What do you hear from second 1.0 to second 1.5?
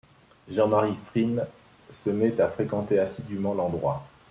Frin